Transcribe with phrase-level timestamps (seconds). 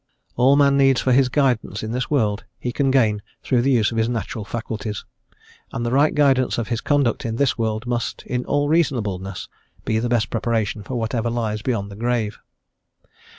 [0.35, 3.91] All man needs for his guidance in this world he can gain through the use
[3.91, 5.05] of his natural faculties,
[5.71, 9.47] and the right guidance of his conduct in this world must, in all reasonableness,
[9.85, 12.39] be the best preparation for whatever lies beyond the grave.